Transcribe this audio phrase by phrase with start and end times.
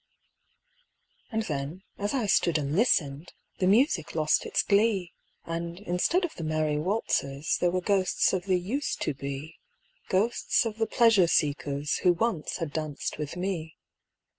[1.31, 5.13] And then, as I stood and listened, The music lost its glee;
[5.45, 9.59] And instead of the merry waltzers There were ghosts of the Used to be
[10.09, 13.75] Ghosts of the pleasure seekers Who once had danced with me.